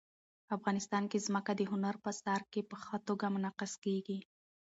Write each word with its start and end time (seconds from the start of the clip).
افغانستان 0.55 1.03
کې 1.11 1.23
ځمکه 1.25 1.51
د 1.55 1.61
هنر 1.71 1.95
په 2.03 2.09
اثار 2.13 2.41
کې 2.51 2.61
په 2.69 2.75
ښه 2.85 2.97
توګه 3.07 3.25
منعکس 3.35 3.73
کېږي. 3.83 4.19